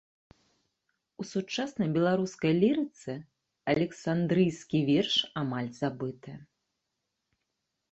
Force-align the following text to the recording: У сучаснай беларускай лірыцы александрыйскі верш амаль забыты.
У 1.23 1.25
сучаснай 1.33 1.89
беларускай 1.97 2.53
лірыцы 2.63 3.11
александрыйскі 3.75 4.83
верш 4.89 5.15
амаль 5.45 5.71
забыты. 5.83 6.31